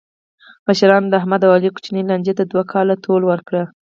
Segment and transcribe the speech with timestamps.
[0.67, 3.53] مشرانو د احمد او علي کوچنۍ لانجې ته دوه کاله طول ورکړ.